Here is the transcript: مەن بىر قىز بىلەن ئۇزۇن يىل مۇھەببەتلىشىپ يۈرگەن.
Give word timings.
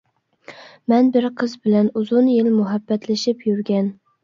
مەن 0.93 1.11
بىر 1.17 1.27
قىز 1.41 1.53
بىلەن 1.67 1.93
ئۇزۇن 2.01 2.33
يىل 2.33 2.51
مۇھەببەتلىشىپ 2.57 3.49
يۈرگەن. 3.53 3.97